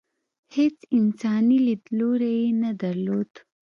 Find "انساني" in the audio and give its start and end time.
0.97-1.57